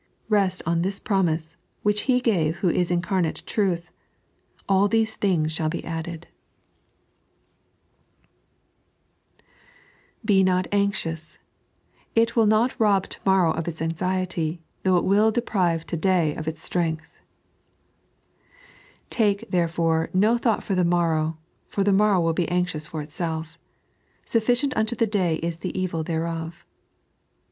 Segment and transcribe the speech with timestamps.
[0.31, 3.91] Kest on this promise, which He gave who is incarnate truth:"
[4.67, 6.25] All these things shall be added."
[10.25, 11.37] 3.n.iized by Google "SUPPICIBHT UKTO THE DaT." 163 Bs HOT Anxious:
[12.15, 16.35] it wiU not Rob to momno of its Anxiety, th&ugh it loVi deprive to day
[16.35, 17.19] of its Strength.
[19.11, 21.37] "Take, therefore, no thought for the morrow,
[21.67, 23.59] for the morrow will be anxious for itself.
[24.25, 26.65] Sufficient unto the day is the evil thereof."